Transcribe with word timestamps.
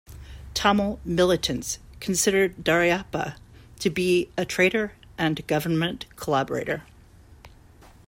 Tamil 0.55 0.99
militants 1.05 1.77
considered 1.99 2.63
Duraiappah 2.63 3.35
to 3.81 3.89
be 3.91 4.29
a 4.35 4.45
traitor 4.45 4.93
and 5.15 5.45
government 5.45 6.07
collaborator. 6.15 6.81